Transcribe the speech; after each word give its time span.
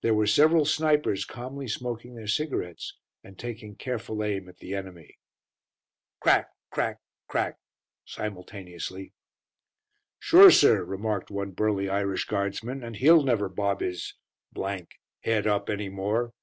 There 0.00 0.12
were 0.14 0.26
several 0.26 0.64
snipers 0.64 1.24
calmly 1.24 1.68
smoking 1.68 2.16
their 2.16 2.26
cigarettes 2.26 2.96
and 3.22 3.38
taking 3.38 3.76
careful 3.76 4.24
aim 4.24 4.48
at 4.48 4.56
the 4.58 4.74
enemy. 4.74 5.20
Crack 6.18 6.50
crack 6.68 6.98
crack 7.28 7.60
simultaneously. 8.04 9.12
"Sure, 10.18 10.50
sir," 10.50 10.82
remarked 10.82 11.30
one 11.30 11.52
burly 11.52 11.88
Irish 11.88 12.24
Guardsman, 12.24 12.82
"and 12.82 12.96
he'll 12.96 13.22
never 13.22 13.48
bob 13.48 13.78
his 13.78 14.14
head 15.20 15.46
up 15.46 15.70
any 15.70 15.88
more. 15.88 16.34